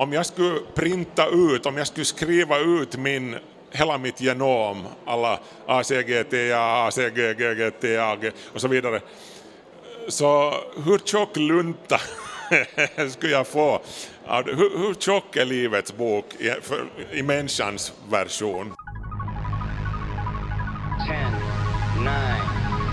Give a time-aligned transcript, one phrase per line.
[0.00, 3.36] om jag skulle printa ut, om jag skulle skriva ut min
[3.70, 8.16] hela mitt genom, alla ACGTA, ACGGTA
[8.54, 9.00] och så vidare.
[10.08, 12.00] Så hur tjock lunta
[13.10, 13.82] skulle jag få?
[14.46, 18.74] Hur, hur tjock är livets bok i, för, i människans version?
[21.08, 21.16] 10,
[22.00, 22.10] 9,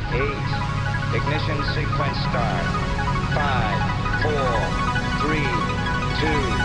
[0.09, 0.27] 8,
[1.15, 2.67] ignition sequence start,
[3.33, 3.81] 5,
[4.23, 4.31] 4,
[5.21, 5.77] 3,
[6.21, 6.56] 2,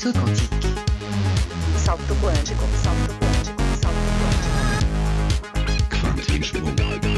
[0.00, 0.18] Salto
[1.76, 4.56] Salto quântico, salto quântico, salto quântico.
[6.22, 7.12] Salto quantico,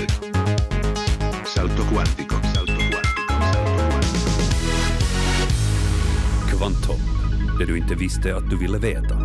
[1.46, 3.22] salto quantico, salto quantico.
[6.50, 7.00] Kvantum,
[7.58, 9.16] det du inte visste att du ville veta.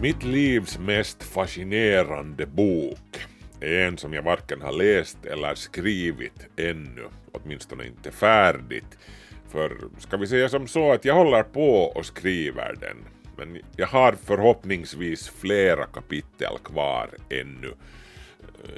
[0.00, 3.26] Mitt livs mest fascinerande bok
[3.60, 8.98] är en som jag varken har läst eller skrivit ännu, åtminstone inte färdigt.
[9.48, 12.96] För ska vi säga som så att jag håller på och skriver den,
[13.36, 17.72] men jag har förhoppningsvis flera kapitel kvar ännu.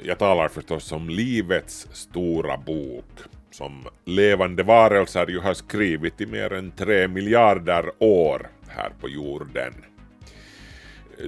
[0.03, 3.05] Jag talar förstås om livets stora bok,
[3.51, 9.73] som levande varelser ju har skrivit i mer än tre miljarder år här på jorden.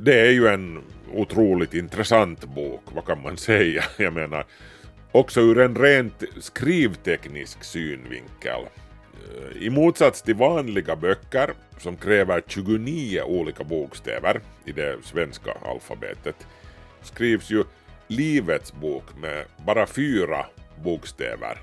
[0.01, 0.81] Det är ju en
[1.13, 3.83] otroligt intressant bok, vad kan man säga?
[3.97, 4.45] Jag menar,
[5.11, 8.61] också ur en rent skrivteknisk synvinkel
[9.59, 16.47] i motsats till vanliga böcker som kräver 29 olika bokstäver i det svenska alfabetet
[17.01, 17.63] skrivs ju
[18.07, 20.45] Livets bok med bara fyra
[20.83, 21.57] bokstäver.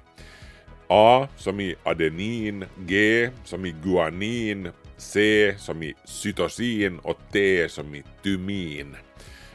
[0.89, 7.95] A som i adenin, G som i guanin, C som i cytosin och T som
[7.95, 8.97] i tymin.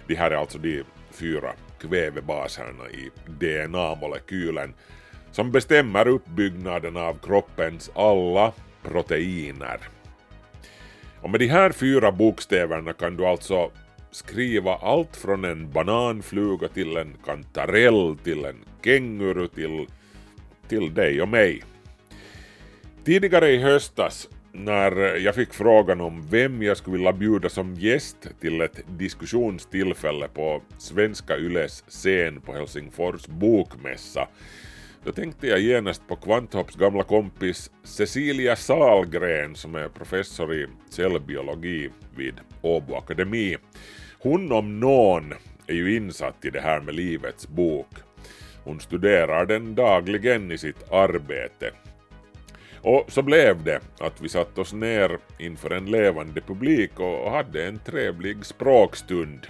[0.08, 3.10] De här är alltså de fyra kvävebaserna i
[3.40, 4.74] DNA-molekylen
[5.36, 8.52] som bestämmer uppbyggnaden av kroppens alla
[8.84, 9.80] proteiner.
[11.22, 13.72] Och med de här fyra bokstäverna kan du alltså
[14.12, 19.88] skriva allt från en bananfluga till en kantarell till en känguru till,
[20.68, 21.64] till dig och mig.
[23.04, 28.28] Tidigare i höstas när jag fick frågan om vem jag skulle vilja bjuda som gäst
[28.42, 34.28] till ett diskussionstillfälle på Svenska Yles scen på Helsingfors bokmässa
[35.06, 41.90] då tänkte jag genast på Kvanthopps gamla kompis Cecilia Salgren som är professor i cellbiologi
[42.16, 43.58] vid Åbo Akademi.
[44.20, 45.34] Hon om någon
[45.68, 47.88] är ju insatt i det här med Livets bok.
[48.64, 51.72] Hon studerar den dagligen i sitt arbete.
[52.82, 57.68] Och så blev det att vi satt oss ner inför en levande publik och hade
[57.68, 59.48] en trevlig språkstund.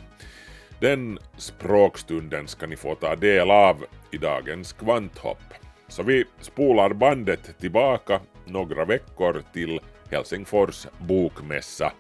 [0.86, 5.54] Den språkstunden ska ni få ta del av i dagens kvanthopp.
[5.88, 9.80] Så vi spolar bandet tillbaka några veckor till
[10.12, 11.92] Helsingfors bokmässa.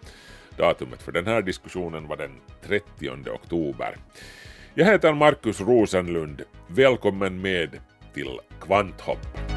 [0.57, 2.31] Datumet för den här diskussionen var den
[2.62, 3.95] 30 oktober.
[4.74, 6.41] Jag heter Markus Rosenlund.
[6.68, 7.79] Välkommen med
[8.13, 9.55] till Kvanthopp.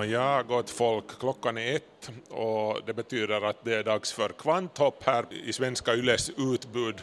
[0.00, 5.04] Nåja, gott folk, klockan är ett och det betyder att det är dags för kvanthopp
[5.04, 6.94] här i Svenska Yles utbud.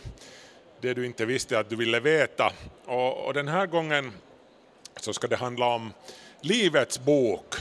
[0.81, 2.53] Det du inte visste att du ville veta.
[2.85, 4.11] Och, och den här gången
[4.99, 5.93] så ska det handla om
[6.41, 7.55] Livets bok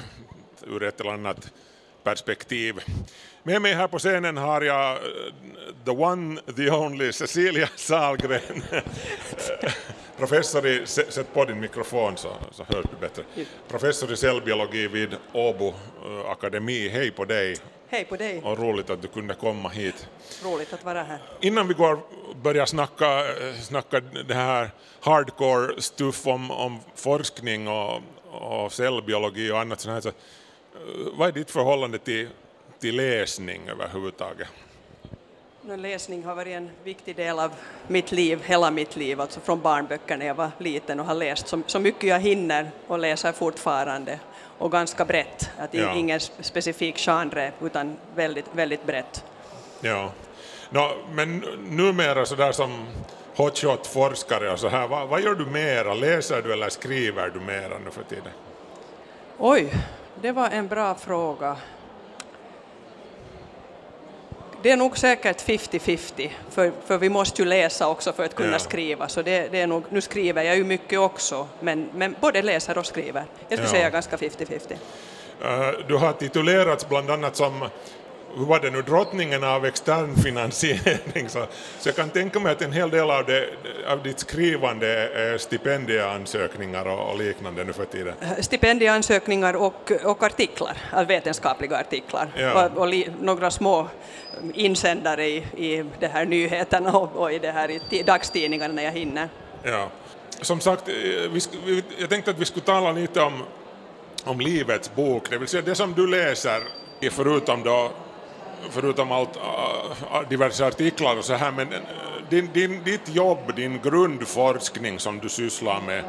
[0.67, 1.53] ur ett eller annat
[2.03, 2.81] perspektiv.
[3.43, 4.99] Med mig här på scenen har jag eh,
[5.85, 8.63] the one, the only Cecilia Salgren,
[10.17, 13.23] professor i, sätt på din mikrofon så, så hör du bättre,
[13.69, 16.89] professor i cellbiologi vid Åbo uh, Akademi.
[16.89, 17.57] Hej på dig!
[17.89, 18.43] Hej på dig!
[18.45, 20.09] Och roligt att du kunde komma hit.
[20.45, 21.19] Roligt att vara här.
[21.41, 22.01] Innan vi går
[22.43, 23.25] börjar snacka,
[23.63, 28.01] snacka det här hardcore stuff om, om forskning och,
[28.31, 30.15] och cellbiologi och annat sånt här, så, uh,
[31.19, 32.29] vad är ditt förhållande till
[32.81, 34.49] till läsning överhuvudtaget?
[35.75, 37.51] Läsning har varit en viktig del av
[37.87, 41.49] mitt liv, hela mitt liv, alltså från barnböcker när jag var liten och har läst
[41.49, 44.21] så, så mycket jag hinner och läser fortfarande
[44.59, 45.95] och ganska brett, att ja.
[45.95, 49.25] ingen specifik genre utan väldigt, väldigt brett.
[49.81, 50.13] Ja,
[50.71, 52.87] no, men numera sådär som
[53.37, 55.95] hotshot-forskare och så här, vad, vad gör du mera?
[55.95, 58.33] Läser du eller skriver du mera nu för tiden?
[59.39, 59.73] Oj,
[60.21, 61.57] det var en bra fråga.
[64.63, 68.53] Det är nog säkert 50-50, för, för vi måste ju läsa också för att kunna
[68.53, 68.59] ja.
[68.59, 72.43] skriva, så det, det, är nog, nu skriver jag ju mycket också, men, men både
[72.43, 73.25] läser och skriver.
[73.49, 73.69] Jag skulle ja.
[73.69, 74.73] säga ganska 50-50.
[74.73, 77.69] Uh, du har titulerats bland annat som
[78.37, 81.29] hur var det nu, drottningen av extern finansiering.
[81.29, 81.47] Så,
[81.79, 83.49] så jag kan tänka mig att en hel del av, det,
[83.89, 88.15] av ditt skrivande är stipendieansökningar och, och liknande nu för tiden.
[88.41, 92.67] Stipendieansökningar och, och artiklar, alltså vetenskapliga artiklar Ja.
[92.67, 93.89] och, och li, några små
[94.55, 98.83] insändare i, i det här nyheterna och, och i, det här, i ti- dagstidningarna när
[98.83, 99.29] jag hinner.
[99.63, 99.89] Ja.
[100.41, 100.95] Som sagt, eh,
[101.65, 103.43] vi, jag tänkte att vi skulle tala lite om,
[104.25, 106.63] om livets bok, det vill säga det som du läser,
[107.11, 107.91] förutom, då,
[108.71, 111.79] förutom allt, äh, äh, diverse artiklar och så här, men äh,
[112.31, 116.05] din, din, ditt jobb, din grundforskning som du sysslar med,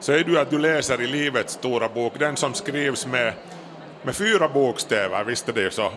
[0.00, 3.32] så är du att du läser i livets stora bok, den som skrivs med,
[4.02, 5.90] med fyra bokstäver, visst är det så?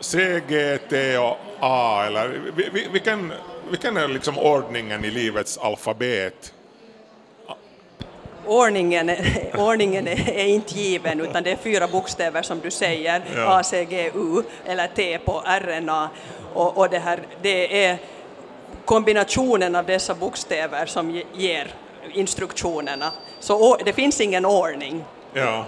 [0.00, 2.40] C, G, T och A, eller
[2.92, 3.32] vilken,
[3.70, 6.52] vilken är liksom ordningen i livets alfabet?
[8.46, 13.58] Ordningen, är- ordningen är, inte given utan det är fyra bokstäver som du säger, Ja.
[13.58, 16.10] A, C, G, U eller T på RNA
[16.54, 17.98] och, och det, här, det är
[18.84, 21.74] kombinationen av dessa bokstäver som ge- ger
[22.12, 23.12] instruktionerna.
[23.40, 25.04] Så det finns ingen ordning.
[25.34, 25.64] Ja,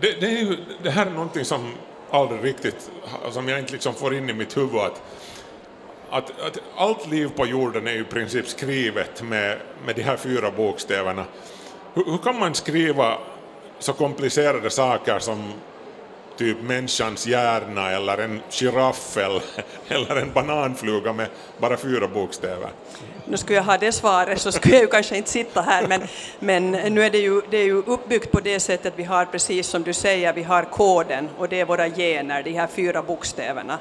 [0.00, 1.74] det, det, ju, det här är någonting som
[2.10, 2.90] aldrig riktigt,
[3.30, 5.02] som jag inte liksom får in i mitt huvud att,
[6.10, 10.16] att, att allt liv på jorden är ju i princip skrivet med, med de här
[10.16, 11.24] fyra bokstäverna.
[11.94, 13.18] Hur, hur kan man skriva
[13.78, 15.52] så komplicerade saker som
[16.36, 19.42] typ människans hjärna eller en giraff eller,
[19.88, 21.28] eller en bananfluga med
[21.58, 22.70] bara fyra bokstäver?
[23.24, 26.02] Nu skulle jag ha det svaret så skulle jag ju kanske inte sitta här men,
[26.38, 29.66] men nu är det, ju, det är ju uppbyggt på det sättet vi har precis
[29.66, 33.78] som du säger, vi har koden och det är våra gener, de här fyra bokstäverna.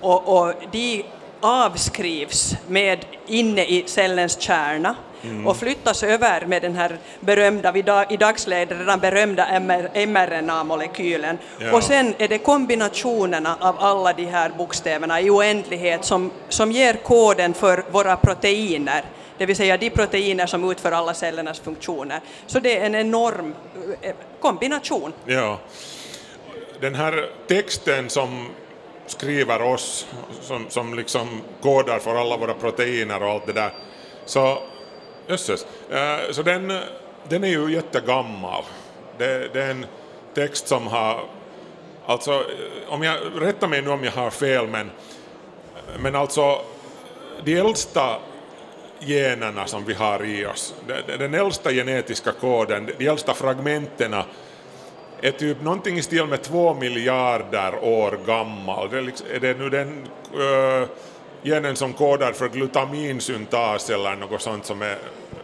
[0.00, 1.04] Och, och de
[1.40, 4.94] avskrivs med inne i cellens kärna
[5.46, 7.74] och flyttas över med den här berömda,
[8.10, 9.46] i dagsläget redan berömda
[9.94, 11.38] mRNA-molekylen.
[11.58, 11.76] Ja.
[11.76, 16.94] Och sen är det kombinationerna av alla de här bokstäverna i oändlighet som, som ger
[16.94, 19.04] koden för våra proteiner,
[19.38, 22.20] det vill säga de proteiner som utför alla cellernas funktioner.
[22.46, 23.54] Så det är en enorm
[24.02, 25.12] eh, kombination.
[25.26, 25.58] Ja.
[26.80, 28.48] Den här texten som
[29.06, 30.06] skriver oss,
[30.40, 31.28] som, som liksom
[31.62, 33.70] kodar för alla våra proteiner och allt det där,
[34.24, 34.58] så,
[35.26, 36.72] jösses, eh, så den,
[37.28, 38.62] den är ju jättegammal.
[39.18, 39.86] Det, det är en
[40.34, 41.20] text som har,
[42.06, 42.44] alltså,
[42.88, 44.90] om jag, rätta mig nu om jag har fel, men,
[45.98, 46.58] men alltså,
[47.44, 48.18] de äldsta
[49.00, 54.24] generna som vi har i oss, de- den äldsta genetiska koden, de äldsta fragmenterna
[55.20, 58.90] är typ någonting i stil med två miljarder år gammal.
[58.90, 60.88] Det är, liksom, är det nu den uh,
[61.42, 64.98] genen som kodar för glutaminsyntas eller något sånt som är,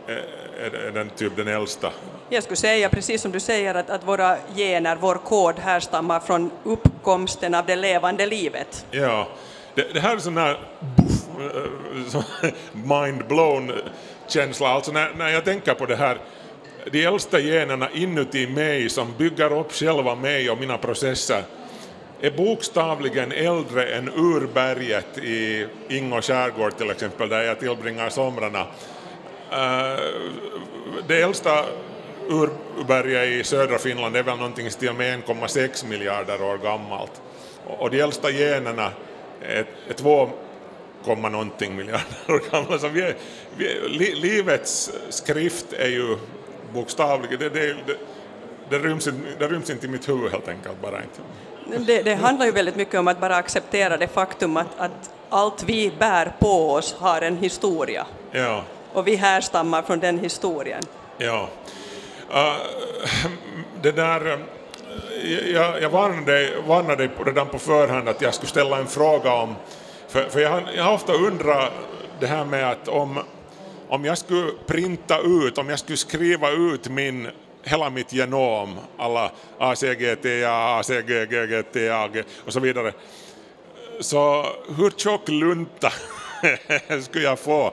[0.07, 1.93] är, är, den typ den äldsta?
[2.29, 6.51] Jag skulle säga, precis som du säger, att, att våra gener, vår kod härstammar från
[6.65, 8.87] uppkomsten av det levande livet.
[8.91, 9.29] Ja,
[9.75, 10.59] det, det här är sån här
[12.73, 13.73] mind-blown
[14.29, 14.69] känsla.
[14.69, 16.19] Alltså när, när jag tänker på det här,
[16.91, 21.43] de äldsta generna inuti mig som bygger upp själva mig och mina processer
[22.21, 28.67] är bokstavligen äldre än urberget i Ingå skärgård till exempel, där jag tillbringar somrarna.
[29.53, 30.01] Eh,
[31.09, 31.65] det äldsta
[32.29, 37.23] urberget i södra Finland är väl någonting i stil med 1,6 miljarder år gammalt.
[37.67, 38.93] Och de äldsta generna
[39.43, 40.31] är, är 2,
[41.05, 42.79] komma någonting miljarder år gamla.
[42.79, 43.15] Så vi är,
[43.57, 46.17] vi är, li, livets skrift är ju
[46.75, 47.97] bokstavligen, det, det, det,
[48.71, 51.21] det, ryms, inte- det ryms inte i mitt huvud helt enkelt bara inte.
[51.77, 55.63] Det, det handlar ju väldigt mycket om att bara acceptera det faktum att, att allt
[55.63, 58.63] vi bär på oss har en historia Ja.
[58.93, 60.83] och vi härstammar från den historien.
[61.19, 61.49] Ja.
[62.31, 62.55] Uh,
[63.83, 68.49] det där, eh, jag, jag varnade, dig- varnade dig redan på förhand att jag skulle
[68.51, 69.55] ställa en fråga om,
[70.09, 71.73] för, för jag, har, jag har ofta undrat
[72.21, 73.19] det här med att om,
[73.89, 77.29] om jag skulle printa ut, om jag skulle skriva ut min
[77.63, 82.09] hela mitt genom, alla ACGTA, ACGGTA
[82.45, 82.93] och så vidare,
[84.01, 84.47] så
[84.77, 85.93] hur tjock lunta
[87.03, 87.73] skulle jag få?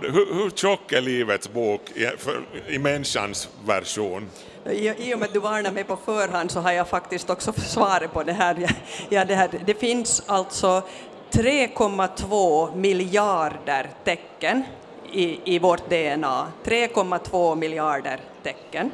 [0.00, 4.30] Hur, hur tjock är livets bok i, för, i människans version?
[4.70, 7.52] I, I och med att du varnar mig på förhand så har jag faktiskt också
[7.52, 8.76] svaret på det här.
[9.08, 10.82] Ja, det, här det finns alltså
[11.30, 14.64] 3,2 miljarder tecken
[15.12, 16.52] i, i vårt DNA.
[16.64, 18.90] 3,2 miljarder tecken.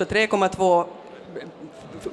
[0.00, 0.84] Så 3,2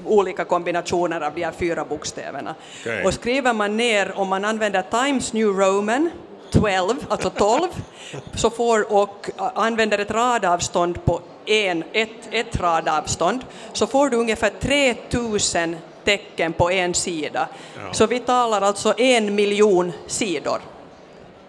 [0.05, 2.55] olika kombinationer av de här fyra bokstäverna.
[2.81, 3.05] Okej.
[3.05, 6.09] Och skriver man ner, om man använder Times New Roman
[6.51, 7.67] 12, alltså 12,
[8.35, 14.51] så får, och använder ett radavstånd på en, ett, ett radavstånd, så får du ungefär
[14.59, 17.47] 3000 tecken på en sida.
[17.75, 17.93] Ja.
[17.93, 20.61] Så vi talar alltså en miljon sidor.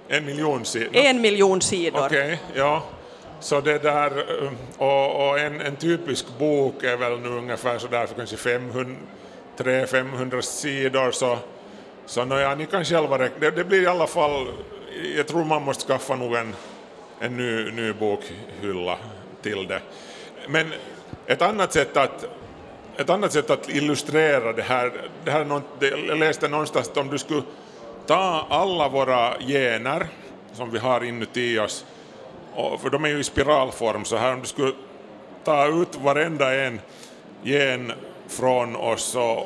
[0.08, 0.96] En miljon sidor?
[0.96, 2.06] En miljon sidor.
[2.06, 2.82] Okay, ja.
[3.40, 8.06] Så det där, eh, och, och en, en, typisk bok är väl nu ungefär sådär
[8.06, 8.58] för kanske
[9.56, 11.38] 300-500 sidor så,
[12.06, 14.46] så nåja, ni kan själva räkna, det, det, blir i alla fall,
[15.16, 16.54] jag tror man måste skaffa nog en,
[17.20, 18.98] en ny, ny bokhylla
[19.42, 19.80] till det.
[20.48, 20.72] Men
[21.26, 22.26] ett annat sätt att
[22.98, 24.92] ett annat sätt att illustrera det här,
[25.24, 27.42] det här något, jag läste någonstans att om du skulle
[28.06, 30.06] ta alla våra gener
[30.52, 31.84] som vi har inuti oss,
[32.58, 34.72] och, för de är ju i spiralform så här om du skulle
[35.44, 36.80] ta ut varenda en
[37.42, 37.92] gen
[38.28, 39.38] från oss och,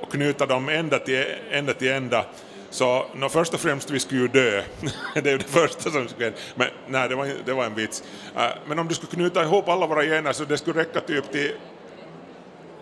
[0.00, 2.24] och knyta dem ända till ända, till ända
[2.70, 4.62] så no, först och främst vi skulle ju dö,
[5.14, 8.02] det är det första som skulle hända, men nej det var, det var en vits.
[8.36, 11.32] Uh, men om du skulle knyta ihop alla våra gener så det skulle räcka typ
[11.32, 11.52] till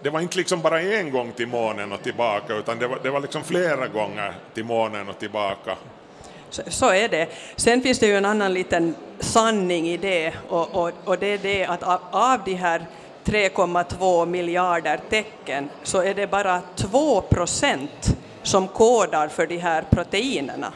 [0.03, 3.11] det var inte liksom bara en gång till månen och tillbaka utan det var, det
[3.11, 5.77] var liksom flera gånger till månen och tillbaka.
[6.51, 7.29] Så, så, är det.
[7.57, 11.39] Sen finns det ju en annan liten sanning i det och, och, och det är
[11.39, 12.87] det att av, av de här
[13.25, 20.73] 3,2 miljarder tecken så är det bara 2 procent som kodar för de här proteinerna.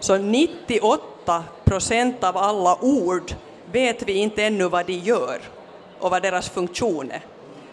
[0.00, 3.32] Så 98 procent av alla ord
[3.72, 5.40] vet vi inte ännu vad de gör
[5.98, 7.22] och vad deras funktion är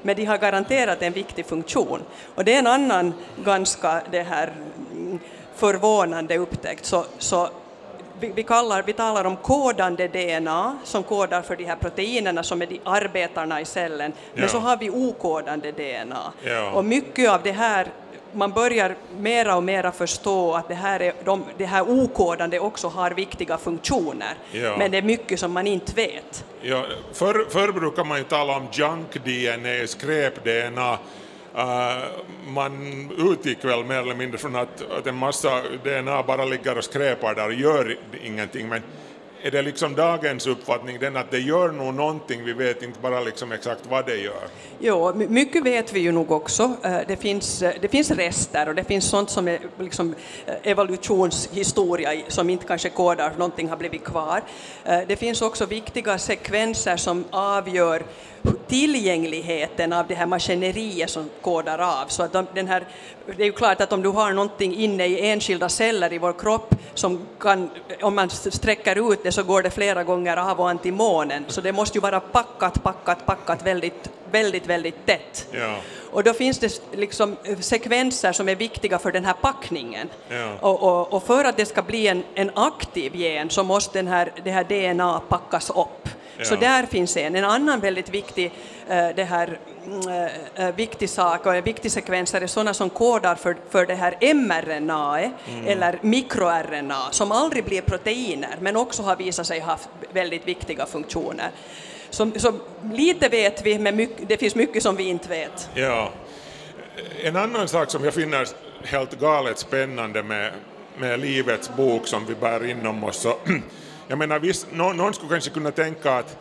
[0.03, 2.01] men de har garanterat en viktig funktion.
[2.35, 3.13] Och det är en annan
[3.43, 4.53] ganska det här
[4.91, 5.19] mm,
[5.55, 6.85] förvånande upptäckt.
[6.85, 7.49] Så, så
[8.19, 12.61] vi, vi, kallar, vi talar om kodande DNA som kodar för de här proteinerna som
[12.61, 14.39] är de arbetarna i cellen, ja.
[14.39, 16.33] men så har vi okodande DNA.
[16.43, 16.71] Ja.
[16.71, 17.87] Och mycket av det här
[18.33, 22.87] man börjar mera och mera förstå att det här, är, de, det här okodande också
[22.87, 24.77] har viktiga funktioner, ja.
[24.77, 26.45] men det är mycket som man inte vet.
[26.61, 30.97] Ja, förr, förr brukar man ju tala om junk-DNA, skräp-DNA,
[31.55, 32.03] Eh,
[32.47, 36.83] man utgick väl mer eller mindre från att, att en massa DNA bara ligger och
[36.83, 38.81] skräpar där och gör ingenting, men
[39.41, 43.19] är det liksom dagens uppfattning den att det gör nog någonting, vi vet inte bara
[43.21, 44.47] liksom exakt vad det gör?
[44.79, 46.71] Jo, mycket vet vi ju nog också.
[46.83, 50.15] Eh, det finns, eh, det finns rester och det finns sånt som är liksom
[50.63, 54.41] evolutionshistoria som inte kanske kodar, någonting har blivit kvar.
[55.07, 58.03] Det finns också viktiga sekvenser som avgör
[58.67, 62.05] tillgängligheten av det här maskineriet som kodar av.
[62.07, 62.83] Så att de, den här,
[63.25, 66.33] det är ju klart att om du har någonting inne i enskilda celler i vår
[66.33, 67.69] kropp som kan,
[68.01, 71.45] om man sträcker ut det så går det flera gånger av och an till månen,
[71.47, 75.47] så det måste ju vara packat, packat, packat väldigt, väldigt, väldigt tätt.
[75.51, 75.75] Ja.
[76.11, 80.09] Och då finns det liksom sekvenser som är viktiga för den här packningen.
[80.29, 80.53] Ja.
[80.59, 84.07] Och, och, och, för att det ska bli en, en aktiv gen så måste den
[84.07, 86.09] här, det här DNA packas upp.
[86.37, 86.45] Ja.
[86.45, 87.35] Så där finns en.
[87.35, 89.59] En annan väldigt viktig, uh, det här,
[90.59, 94.33] uh, viktig sak och en viktig sekvens är sådana som kodar för, för det här
[94.33, 95.67] mRNA mm.
[95.67, 99.77] eller mikroRNA som aldrig blir proteiner men också har visat sig ha
[100.13, 101.51] väldigt viktiga funktioner.
[102.09, 102.53] Så, så
[102.93, 105.69] lite vet vi, men mycket, det finns mycket som vi inte vet.
[105.73, 106.11] Ja.
[107.23, 108.47] En annan sak som jag finner
[108.83, 110.51] helt galet spännande med,
[110.97, 113.37] med Livets bok som vi bär inom oss, så
[114.13, 116.37] jag menar, visst, någon, någon skulle kanske kunna tänka att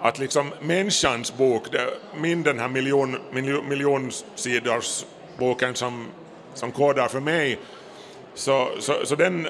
[0.00, 1.66] att liksom människans bok,
[2.16, 5.04] min den här miljon, miljon, miljonsidors
[5.38, 6.06] boken som,
[6.54, 7.58] som kodar för mig,
[8.34, 9.48] så, så, så den,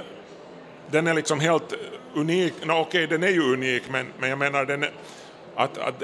[0.90, 1.74] den är liksom helt
[2.14, 2.54] unik.
[2.64, 4.90] No, Okej, okay, den är ju unik, men, men jag menar den är,
[5.54, 6.02] att, att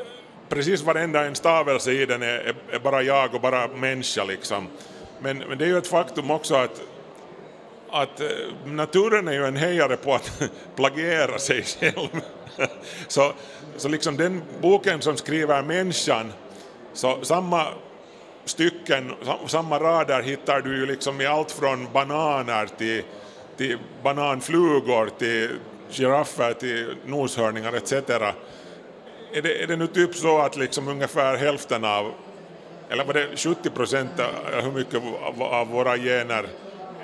[0.48, 4.68] precis varenda en stavelse i den är, är, är, bara jag och bara människa liksom.
[5.20, 6.82] Men, men det är ju ett faktum också att
[7.90, 8.26] att eh,
[8.64, 10.42] naturen är ju en hejare på att
[10.76, 12.20] plagiera sig själv.
[13.08, 13.32] så,
[13.76, 16.32] så liksom den boken som skriver människan,
[16.92, 17.66] så samma
[18.44, 19.14] stycken,
[19.46, 23.02] samma rader hittar du ju liksom i allt från bananer till,
[23.56, 25.50] till bananflugor till
[25.90, 27.92] giraffer till noshörningar etc.
[29.32, 32.12] Är det, är det nu typ så att liksom ungefär hälften av,
[32.90, 34.10] eller var det 70 procent
[34.62, 35.02] hur mycket
[35.38, 36.46] av våra gener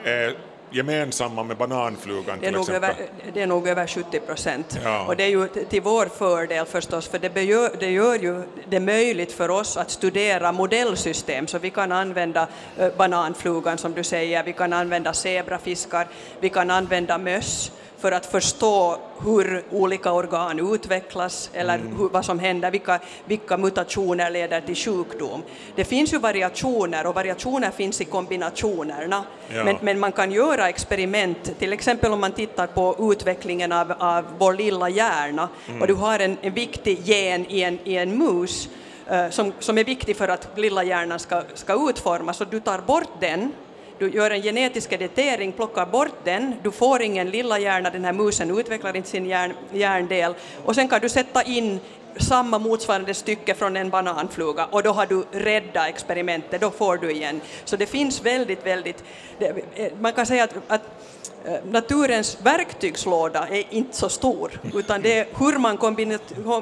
[0.05, 0.35] är
[0.75, 2.95] gemensamma med bananflugan det är, nog över,
[3.35, 4.78] det är nog över 70 procent.
[4.85, 5.07] Ja.
[5.07, 8.81] Och det är ju till vår fördel förstås, för det, begör, det gör ju det
[8.81, 12.49] möjligt för oss att studera modellsystem, så vi kan använda
[12.97, 16.07] bananflugan som du säger, vi kan använda zebrafiskar,
[16.40, 17.73] vi kan använda möss,
[18.05, 21.97] för att förstå hur olika organ utvecklas eller mm.
[21.99, 25.43] hur, vad som händer, vilka, vilka mutationer leder till sjukdom.
[25.77, 29.65] Det finns ju variationer och variationer finns i kombinationerna, ja.
[29.65, 34.25] men, men, man kan göra experiment, till exempel om man tittar på utvecklingen av, av
[34.39, 35.81] vår lilla hjärna mm.
[35.81, 38.69] och du har en, en viktig gen i en, i en mus
[39.07, 42.79] eh, som, som är viktig för att lilla hjärnan ska, ska utformas, och du tar
[42.79, 43.53] bort den
[43.99, 48.13] du gör en genetisk editering, plockar bort den, du får ingen lilla hjärna, den här
[48.13, 50.35] musen utvecklar inte sin hjärn, hjärndel,
[50.65, 51.81] och sen kan du sätta in
[52.17, 54.67] samma motsvarande stycke från en bananfluga.
[54.67, 57.41] Och då har du räddat experimentet, då får du igen.
[57.65, 59.05] Så det finns väldigt, väldigt,
[59.39, 60.83] eh, man kan säga att, att
[61.45, 65.79] eh, naturens verktygslåda är inte så stor, utan det är hur man,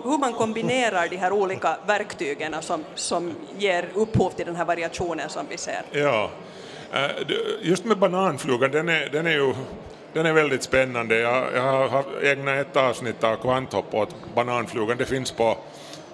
[0.05, 5.29] hur man kombinerar de här olika verktygen som, som ger upphov till den här variationen
[5.29, 5.83] som vi ser.
[5.93, 6.31] Ja,
[6.93, 7.11] Eh,
[7.63, 9.55] just med bananflugan, den är, den är ju
[10.13, 11.19] den är väldigt spännande.
[11.19, 14.97] Jag, jag har ägnat ett avsnitt av kvanthopp åt bananflugan.
[14.97, 15.59] Det finns på,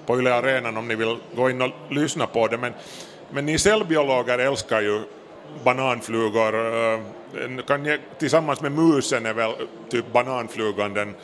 [0.07, 2.59] på Yle Arenan om ni vill gå in och lyssna på det.
[2.59, 2.73] Men,
[3.31, 5.01] men ni cellbiologer älskar ju
[5.65, 6.55] bananflugor.
[6.55, 7.01] Eh,
[7.67, 9.53] kan kan tillsammans med musen är väl
[9.91, 11.15] typ bananflugan den,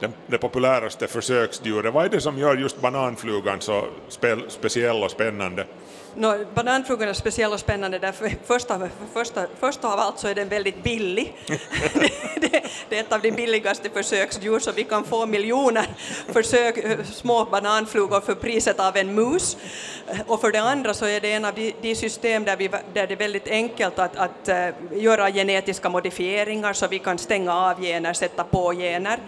[0.00, 1.94] den, det populäraste försöksdjuret.
[1.94, 5.66] Vad är det som gör just bananflugan så spe, speciell och spännande?
[6.18, 10.48] No, bananfrugan är speciell och spännande därför första, första, första av allt så är den
[10.48, 11.36] väldigt billig.
[12.40, 15.86] det, det, är ett av de billigaste försöksdjur så vi kan få miljoner
[16.32, 19.56] försök, små bananflugor för priset av en mus.
[20.26, 23.06] Och för det andra så är det en av de, de system där, vi, där
[23.06, 27.82] det är väldigt enkelt att, att uh, göra genetiska modifieringar så vi kan stänga av
[27.82, 29.18] gener, sätta på gener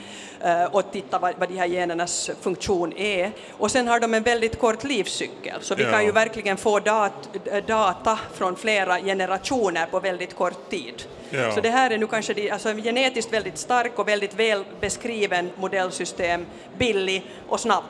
[0.45, 3.33] uh, och titta vad, vad de här genernas funktion är.
[3.50, 5.90] Och sen har de en väldigt kort livscykel så vi ja.
[5.90, 7.29] kan ju verkligen få dat,
[7.67, 11.03] data från flera generationer på väldigt kort tid.
[11.31, 11.53] Ja.
[11.53, 15.51] Så det här är nu kanske de, alltså genetiskt väldigt stark och väldigt väl beskriven
[15.57, 16.47] modellsystem,
[16.79, 17.85] billig och snabb.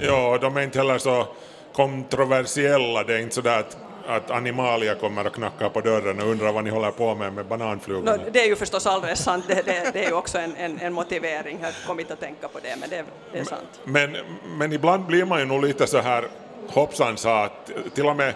[0.00, 1.26] Ja, de är inte heller så
[1.72, 6.28] kontroversiella, det är inte så där att att animalia kommer och knackar på dörren och
[6.28, 8.16] undrar vad ni håller på med med bananflugorna.
[8.16, 10.78] No, det är ju förstås alldeles sant, det, det, det är ju också en, en,
[10.80, 13.80] en, motivering, jag har kommit att tänka på det, men det, det är sant.
[13.84, 16.28] Men, men ibland blir man ju nog lite så här
[16.68, 18.34] hoppsan sa att till och med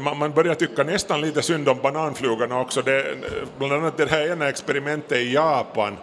[0.00, 2.82] man börjar tycka nästan lite synd om bananflugorna också.
[2.82, 3.16] Det,
[3.58, 5.96] bland annat det här ena experimentet i Japan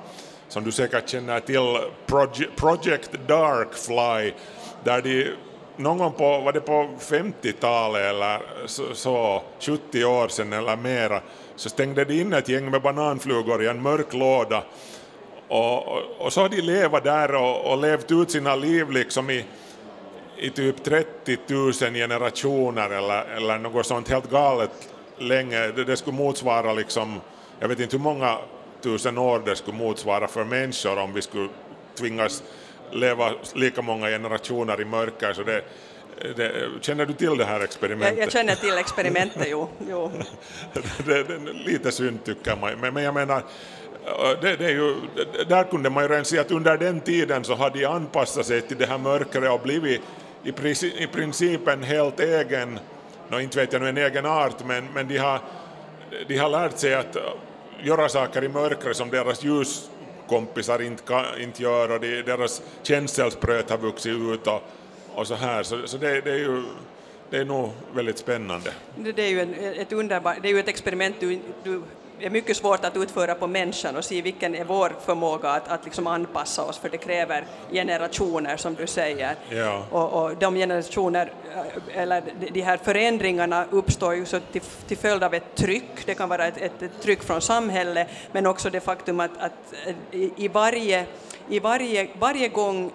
[0.47, 1.77] som du säkert känner till,
[2.55, 4.33] Project Darkfly,
[4.83, 5.27] där de
[5.77, 11.21] någon gång på, var det på 50-talet eller så, så, 70 år sedan eller mera,
[11.55, 14.63] så stängde de in ett gäng med bananflugor i en mörk låda
[15.47, 19.29] och, och, och så har de levat där och, och levt ut sina liv liksom
[19.29, 19.45] i
[20.37, 25.67] i typ 30 000 generationer eller, eller något sånt helt galet länge.
[25.67, 27.21] Det, det skulle motsvara liksom,
[27.59, 28.37] jag vet inte hur många
[28.81, 31.49] tusen år det skulle motsvara för människor om vi skulle
[31.99, 32.43] tvingas
[32.91, 35.33] leva lika många generationer i mörker.
[35.33, 35.61] Så det,
[36.35, 38.17] det, känner du till det här experimentet?
[38.17, 39.69] Jag, jag känner till experimentet, jo.
[39.89, 40.11] jo.
[41.05, 43.43] det, det, lite synd tycker man, men, men jag menar
[44.41, 44.95] det, det, är ju,
[45.47, 48.61] där kunde man ju redan se att under den tiden så hade de anpassat sig
[48.61, 50.01] till det här mörkret och blivit
[50.45, 52.79] i, i princip en helt egen,
[53.29, 55.39] no, inte vet jag nu en egen art, men, men de, har,
[56.27, 57.17] de har lärt sig att
[57.83, 63.77] göra saker i mörkret som deras ljuskompisar inte, inte gör och de, deras känselspröt har
[63.77, 64.63] vuxit ut och,
[65.13, 65.63] och så här.
[65.63, 66.63] Så, så det, det, är ju
[67.29, 68.71] det är nog väldigt spännande.
[68.95, 71.81] Det, är ju en, ett underbar, det är ju ett experiment du, du
[72.19, 75.85] är mycket svårt att utföra på människan och se vilken är vår förmåga att, att
[75.85, 79.35] liksom anpassa oss, för det kräver generationer som du säger.
[79.49, 79.85] Ja.
[79.91, 85.23] Och, och, de generationer, eh, eller de här förändringarna uppstår ju så till, till följd
[85.23, 88.79] av ett tryck, det kan vara ett, ett, ett tryck från samhället, men också det
[88.79, 89.73] faktum att, att
[90.11, 91.05] i, i varje
[91.49, 92.91] i varje, varje gång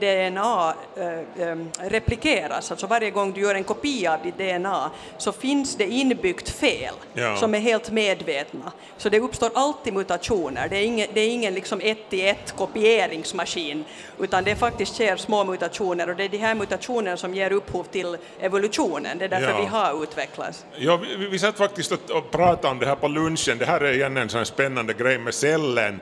[0.00, 5.32] DNA äh, äh, replikeras, alltså varje gång du gör en kopia av ditt DNA, så
[5.32, 7.36] finns det inbyggt fel ja.
[7.36, 8.72] som är helt medvetna.
[8.96, 12.56] Så det uppstår alltid mutationer, det är ingen, det är ingen liksom ett till ett
[12.56, 13.84] kopieringsmaskin,
[14.18, 17.84] utan det faktiskt sker små mutationer och det är de här mutationerna som ger upphov
[17.84, 19.60] till evolutionen, det är därför ja.
[19.60, 20.64] vi har utvecklats.
[20.76, 23.92] Ja, vi, vi satt faktiskt och pratade om det här på lunchen, det här är
[23.92, 26.00] igen en sån spännande grej med cellen,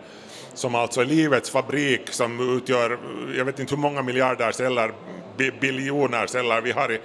[0.61, 2.99] som alltså är livets fabrik som utgör,
[3.37, 4.93] jag vet inte hur många miljarder celler,
[5.61, 7.01] biljoner celler vi har i,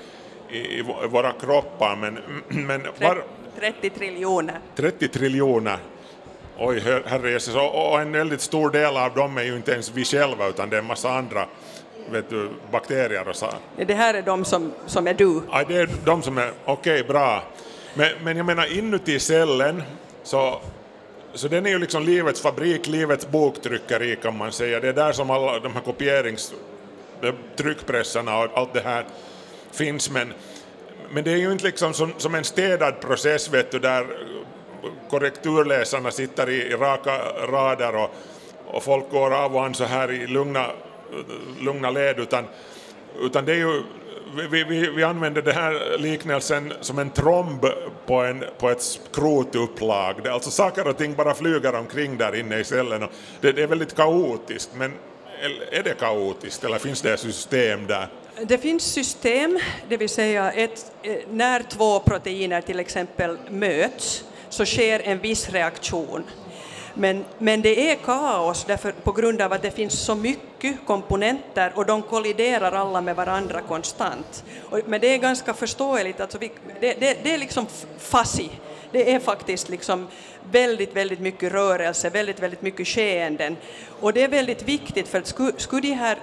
[0.58, 1.96] i, våra kroppar.
[1.96, 2.20] Men,
[2.68, 3.24] men var,
[3.60, 4.60] 30 triljoner.
[4.76, 5.78] 30 triljoner.
[6.58, 10.06] Oj, herrejösses, och, och en väldigt stor del av dem är ju inte ens vi
[10.06, 11.48] själva utan det är en massa andra
[12.12, 13.48] vet du, bakterier och så.
[13.88, 15.42] Det här är de som, som är du?
[15.52, 17.44] Ja, det är de som är, okej, okay, bra.
[17.94, 19.84] Men, men jag menar inuti cellen
[20.24, 20.62] så
[21.36, 24.80] så den är ju liksom livets fabrik, livets boktryckeri kan man säga.
[24.80, 26.54] Det är där som alla de här kopierings
[27.56, 29.06] tryckpressarna och allt det här
[29.72, 30.10] finns.
[30.10, 30.34] Men,
[31.10, 34.06] men det är ju inte liksom som, som en städad process vet du, där
[35.10, 37.18] korrekturläsarna sitter i, i raka
[37.48, 38.10] rader och,
[38.68, 40.66] och folk går av och an så här i lugna,
[41.62, 42.46] lugna led, utan,
[43.22, 43.84] utan det är ju
[44.36, 47.66] vi, vi, vi använder den här liknelsen som en tromb
[48.06, 50.16] på, en, på ett skrotupplag.
[50.24, 53.04] Det, alltså saker och ting bara flyger omkring där inne i cellen.
[53.04, 54.94] Och det, det är väldigt kaotiskt, men
[55.72, 58.08] är det kaotiskt eller finns det system där?
[58.48, 64.66] Det finns system, det vill säga ett, eh, när två proteiner till exempel möts så
[64.66, 66.24] sker en viss reaktion.
[66.98, 71.72] Men, men det är kaos därför, på grund av att det finns så mycket komponenter
[71.76, 74.44] och de kolliderar alla med varandra konstant.
[74.70, 78.50] Och, men det är ganska förståeligt, alltså vi, det, det, det är liksom fuzzy.
[78.92, 80.08] Det är faktiskt liksom
[80.52, 83.58] väldigt, väldigt mycket rörelse, väldigt, väldigt mycket skeenden.
[84.00, 86.18] Och det är väldigt viktigt för att skulle, skulle de här,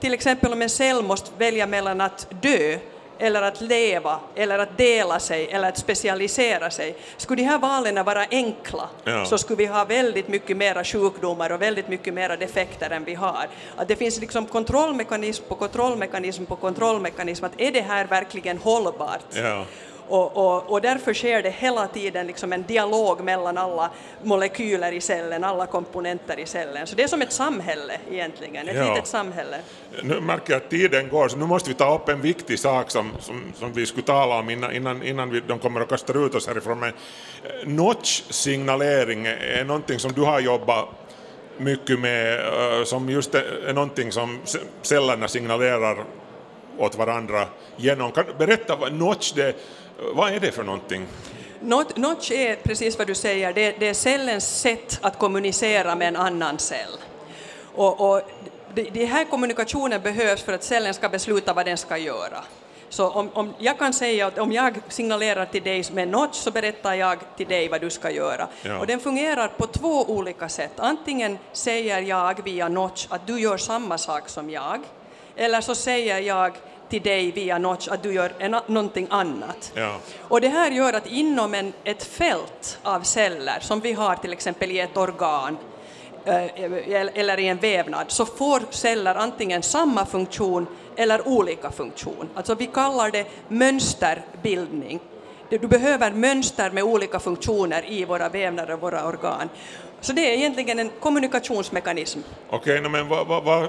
[0.00, 2.78] till exempel om en cell måste välja mellan att dö
[3.22, 6.96] eller att leva, eller att dela sig, eller att specialisera sig.
[7.16, 9.24] Skulle de här valen vara enkla ja.
[9.24, 13.14] så skulle vi ha väldigt mycket mera sjukdomar och väldigt mycket mera defekter än vi
[13.14, 13.48] har.
[13.76, 19.26] Att det finns liksom kontrollmekanism på kontrollmekanism på kontrollmekanism, att är det här verkligen hållbart?
[19.34, 19.64] Ja.
[20.08, 23.90] Och, och, och, därför sker det hela tiden liksom en dialog mellan alla
[24.22, 26.86] molekyler i cellen, alla komponenter i cellen.
[26.86, 28.94] Så det är som ett samhälle egentligen, ett ja.
[28.94, 29.56] litet samhälle.
[30.02, 32.90] Nu märker jag att tiden går, så nu måste vi ta upp en viktig sak
[32.90, 36.12] som, som, som vi skulle tala om innan, innan, innan vi, de kommer att kasta
[36.12, 36.80] ut oss härifrån.
[36.80, 36.92] Men
[37.44, 40.88] eh, notch-signalering är någonting som du har jobbat
[41.58, 44.38] mycket med, eh, som just är någonting som
[44.82, 46.04] cellerna signalerar
[46.78, 48.12] åt varandra genom.
[48.12, 49.56] Kan berätta vad notch det
[50.14, 51.06] vad är det för någonting?
[51.94, 56.16] Notch är precis vad du säger, det, det är cellens sätt att kommunicera med en
[56.16, 56.98] annan cell.
[57.74, 58.22] Och, och
[58.74, 62.44] den här kommunikationen behövs för att cellen ska besluta vad den ska göra.
[62.88, 66.50] Så om, om, jag kan säga att om jag signalerar till dig med notch så
[66.50, 68.48] berättar jag till dig vad du ska göra.
[68.62, 68.78] Ja.
[68.78, 70.72] Och den fungerar på två olika sätt.
[70.76, 74.80] Antingen säger jag via notch att du gör samma sak som jag,
[75.36, 76.52] eller så säger jag
[76.92, 79.72] till dig via Notch att du gör en, någonting annat.
[79.74, 79.96] Ja.
[80.20, 84.32] Och det här gör att inom en, ett fält av celler, som vi har till
[84.32, 85.56] exempel i ett organ,
[86.24, 86.44] eh,
[87.14, 92.28] eller i en vävnad, så får celler antingen samma funktion eller olika funktion.
[92.34, 95.00] Alltså vi kallar det mönsterbildning.
[95.48, 99.48] Du behöver mönster med olika funktioner i våra vävnader och våra organ.
[100.00, 102.20] Så det är egentligen en kommunikationsmekanism.
[102.50, 103.68] Okej, okay, men vad, vad, vad,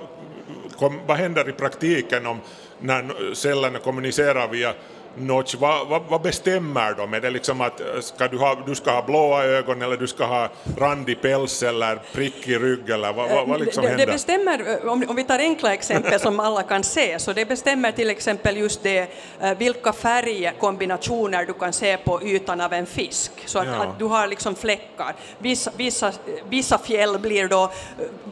[1.07, 2.39] vad händer i praktiken om
[2.83, 4.73] när cellerna kommunicerar via
[5.17, 7.13] notch, vad, vad, vad, bestämmer de?
[7.13, 10.07] Är det liksom att eh, ska du, ha, du ska ha blåa ögon eller du
[10.07, 14.05] ska ha randig päls eller prickig rygg eller vad, vad, vad liksom det, händer?
[14.05, 17.45] Det bestämmer, eh, om, om vi tar enkla exempel som alla kan se, så det
[17.45, 19.07] bestämmer till exempel just det
[19.41, 23.73] eh, vilka färgkombinationer du kan se på ytan av en fisk, så att, ja.
[23.73, 25.15] att du har liksom fläckar.
[25.37, 26.11] Vissa, vissa,
[26.49, 27.71] vissa fjäll blir då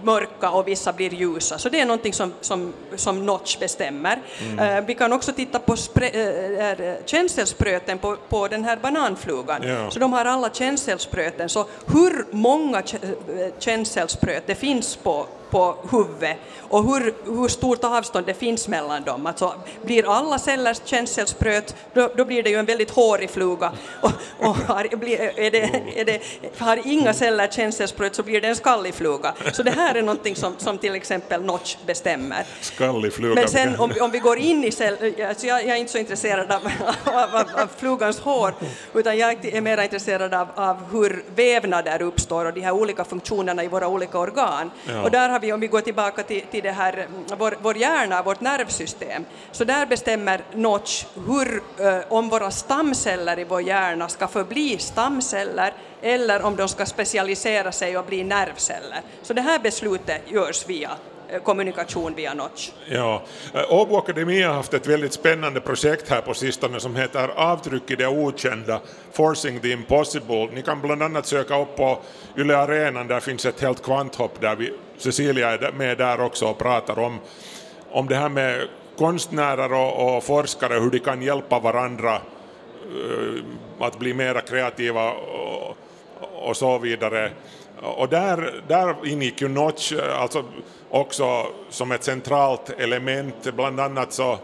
[0.03, 4.21] mörka och vissa blir ljusa, så det är någonting som, som, som Notch bestämmer.
[4.51, 4.85] Mm.
[4.85, 5.75] Vi kan också titta på
[6.71, 9.63] här eh, känselspröten på, på den här bananflugan.
[9.63, 9.91] Ja.
[9.91, 11.49] Så de har alla känselspröten.
[11.49, 16.37] Så hur många eh, känselspröt det finns på på huvudet
[16.71, 19.25] och hur, hur stort avstånd det finns mellan dem.
[19.25, 19.53] Alltså,
[19.85, 23.71] blir alla celler känselspröt, då, då blir det ju en väldigt hårig fluga.
[24.01, 26.21] Och, och har, blir, är det, är det,
[26.57, 29.33] har inga celler känselspröt så blir det en skallig fluga.
[29.53, 32.45] Så det här är någonting som, som till exempel Notch bestämmer.
[32.61, 33.35] Skallig fluga.
[33.35, 34.95] Men sen om, om vi går in i cell,
[35.27, 36.61] alltså jag, jag är inte så intresserad av,
[37.05, 38.53] av, av, av, flugans hår,
[38.93, 43.63] utan jag är mer intresserad av, av hur vävnader uppstår och de här olika funktionerna
[43.63, 44.71] i våra olika organ.
[44.89, 45.03] Ja.
[45.03, 47.77] Och där har vi, om vi går tillbaka till, till det här, mm, vår, vår
[47.77, 54.09] hjärna, vårt nervsystem, så där bestämmer Notch hur, eh, om våra stamceller i vår hjärna
[54.09, 59.01] ska förbli stamceller eller om de ska specialisera sig och bli nervceller.
[59.21, 60.91] Så det här beslutet görs via
[61.29, 62.69] eh, kommunikation via Notch.
[62.89, 63.21] Ja,
[63.53, 67.91] eh, Åbo Akademi har haft ett väldigt spännande projekt här på sistone som heter Avtryck
[67.91, 70.49] i det okända, Forcing the Impossible.
[70.53, 71.99] Ni kan bland annat söka upp på
[72.37, 76.57] Yle Arenan, där finns ett helt kvanthopp där vi Cecilia är med där också och
[76.57, 77.19] pratar om,
[77.91, 82.21] om det här med konstnärer och, och forskare, hur de kan hjälpa varandra
[82.95, 83.43] uh,
[83.79, 85.77] att bli mera kreativa och,
[86.35, 87.31] och så vidare.
[87.81, 90.43] Och där, där ingick ju Notch eh, alltså
[90.89, 94.37] också som ett centralt element, bland annat så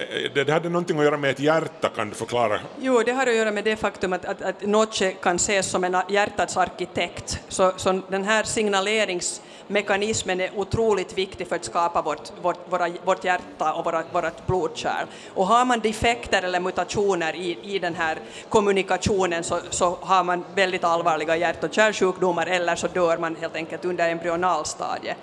[0.00, 2.60] Eh, det hade någonting att göra med ett hjärta, kan du förklara?
[2.80, 5.84] Jo, det har att göra med det faktum att, att, att Noche kan ses som
[5.84, 7.40] en hjärtats arkitekt.
[7.48, 13.24] Så, så den här signaleringsmekanismen är otroligt viktig för att skapa vårt, vårt, våra, vårt
[13.24, 15.06] hjärta och våra, vårt blodkärl.
[15.34, 20.44] Och har man defekter eller mutationer i, i den här kommunikationen så, så har man
[20.54, 25.16] väldigt allvarliga hjärt och kärlsjukdomar eller så dör man helt enkelt under embryonalstadiet.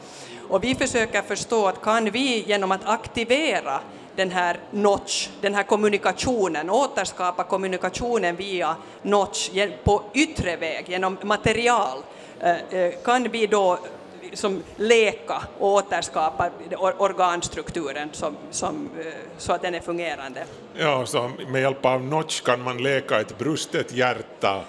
[0.50, 3.80] Och vi försöker förstå att kan vi genom att aktivera
[4.18, 9.50] den här notch, den här kommunikationen, återskapa kommunikationen via notch
[9.84, 11.98] på yttre väg, genom material,
[12.40, 13.80] eh, eh, kan vi då
[14.22, 16.50] liksom leka och återskapa
[16.98, 19.06] organstrukturen som, som, eh,
[19.38, 20.46] så att den är fungerande.
[20.78, 24.64] Ja, så med hjälp av notch kan man leka ett brustet hjärta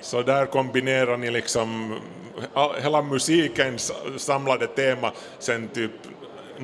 [0.00, 1.98] så där kombinerar ni liksom
[2.82, 5.92] hela musikens samlade tema sen typ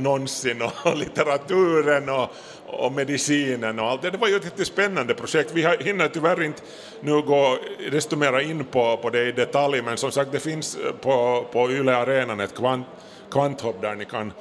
[0.03, 2.29] någonsin och litteraturen och,
[2.67, 4.11] och medicinen och allt det.
[4.11, 5.51] Det var ju ett jättespännande projekt.
[5.55, 6.63] Vi hinner tyvärr inte
[7.01, 7.59] nu gå
[7.91, 11.47] desto mer in på, på det i detalj, men som sagt det finns eh, på,
[11.53, 12.87] på Yle Arenan ett kvant,
[13.31, 14.33] kvanthopp där ni kan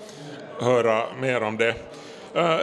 [0.60, 1.76] höra mer om det.
[2.36, 2.60] Uh,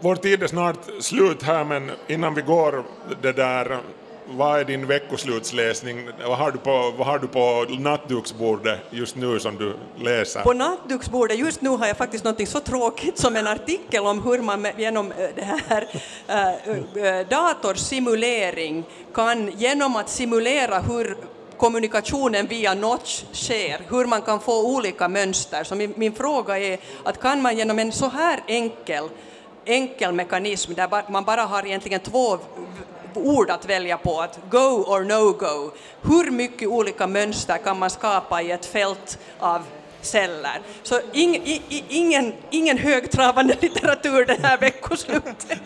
[0.00, 2.84] vår tid är snart slut här, men innan vi går
[3.22, 3.78] det där
[4.26, 6.08] vad är din veckoslutsläsning?
[6.26, 10.42] Vad har, du på, vad har du på nattduksbordet just nu som du läser?
[10.42, 14.38] På nattduksbordet just nu har jag faktiskt något så tråkigt som en artikel om hur
[14.38, 15.88] man genom eh, det här
[16.26, 21.16] äh, datorsimulering kan genom att simulera hur
[21.56, 25.64] kommunikationen via notch sker, hur man kan få olika mönster.
[25.64, 29.08] Så min, min fråga är att kan man genom en så här enkel
[29.64, 32.38] enkel mekanism där man bara har egentligen två
[33.16, 35.70] ord att välja på, att go or no go.
[36.02, 39.62] Hur mycket olika mönster kan man skapa i ett fält av
[40.02, 40.60] celler.
[40.82, 45.58] Så ing, i, ingen, ingen högtravande litteratur det här veckoslutet.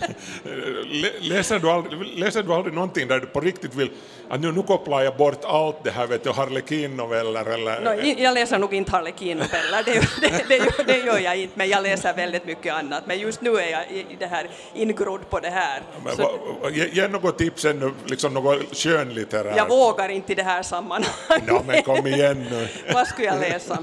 [1.20, 3.90] läser, du aldrig, läser du aldrig någonting där du på riktigt vill
[4.28, 7.80] att nu, nu kopplar jag bort allt det här, vet du, Harlekin-noveller eller?
[7.80, 11.82] No, jag läser nog inte Harlekin-noveller, det, det, det, det, gör jag inte, men jag
[11.82, 13.02] läser väldigt mycket annat.
[13.06, 15.82] Men just nu är jag i det här ingrodd på det här.
[16.04, 16.38] Men, Så,
[16.72, 19.56] ge, ge något tips ännu, liksom något skönlitterärt.
[19.56, 21.46] Jag vågar inte i det här sammanhanget.
[21.46, 22.68] No, men kom igen nu.
[22.92, 23.78] Vad skulle jag läsa?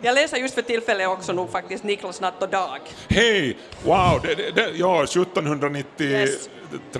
[0.00, 2.80] Jag läser just för tillfället också nog faktiskt Niklas Natt och Dag.
[3.08, 3.56] Hej!
[3.84, 4.20] Wow!
[4.22, 6.48] Det, det, det, ja, 1793 yes.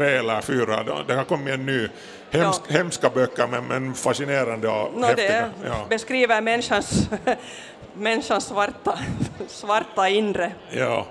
[0.01, 1.89] eller 4, det har kommit en ny.
[2.31, 2.77] Hemsk, ja.
[2.77, 5.51] Hemska böcker men, men fascinerande och no, häftiga.
[5.65, 5.87] Ja.
[5.89, 7.09] beskriver människans,
[7.95, 8.99] människans svarta,
[9.49, 10.53] svarta inre.
[10.71, 11.07] Ja.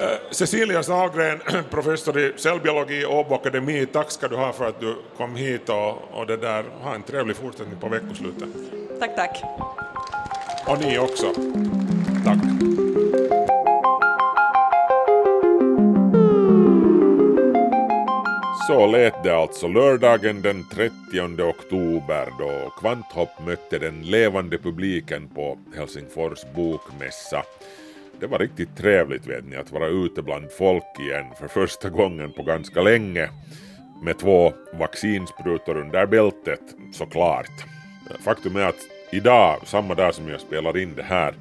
[0.00, 1.40] Uh, Cecilia Sahlgren,
[1.70, 5.98] professor i cellbiologi Åbo Akademi, tack ska du ha för att du kom hit och,
[6.12, 8.48] och det där, ha en trevlig fortsättning på veckoslutet.
[9.00, 9.42] Tack, tack.
[10.68, 11.32] Och ni också.
[12.24, 12.38] Tack.
[18.66, 25.58] Så lät det alltså lördagen den 30 oktober då Kvanthopp mötte den levande publiken på
[25.76, 27.42] Helsingfors bokmässa.
[28.20, 32.32] Det var riktigt trevligt vet ni att vara ute bland folk igen för första gången
[32.32, 33.28] på ganska länge
[34.02, 37.64] med två vaccinsprutor under bältet såklart.
[38.24, 41.34] Faktum är att idag, samma dag som jag spelar in det här,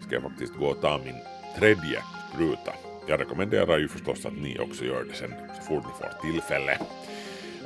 [0.00, 1.16] ska jag faktiskt gå och ta min
[1.58, 2.02] tredje
[2.34, 2.72] spruta.
[3.06, 6.78] Jag rekommenderar ju förstås att ni också gör det sen så fort ni får tillfälle.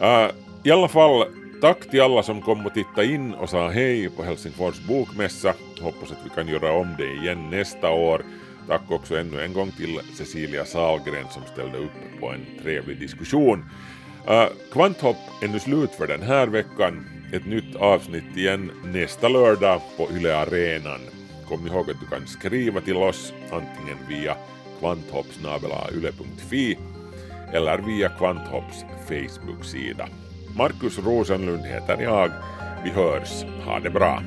[0.02, 0.30] Uh,
[0.62, 1.24] I alla fall,
[1.60, 5.54] tack till alla som kom och tittade in och sa hej på Helsingfors bokmässa.
[5.80, 8.22] Hoppas att vi kan göra om det igen nästa år.
[8.68, 13.64] Tack också ännu en gång till Cecilia Salgren som ställde upp på en trevlig diskussion.
[14.28, 19.80] Uh, Kvanthopp är nu slut för den här veckan ett nytt avsnitt igen nästa lördag
[19.96, 21.00] på Yle Arenan.
[21.48, 24.36] Kom ihåg att du kan skriva till oss antingen via
[24.78, 26.78] kvanthoppsnabelayle.fi
[27.52, 30.08] eller via Kvanthopps Facebook-sida.
[30.56, 32.30] Markus Rosenlund heter jag.
[32.84, 33.44] Vi hörs.
[33.64, 34.22] Ha det bra.